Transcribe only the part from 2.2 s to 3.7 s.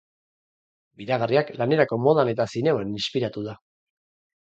eta zineman inspiratu da.